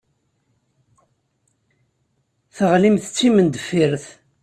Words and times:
Teɣlimt 2.55 3.05
d 3.11 3.13
timendeffirt. 3.15 4.05